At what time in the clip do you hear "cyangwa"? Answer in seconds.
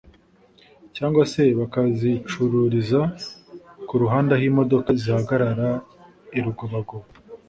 0.95-1.23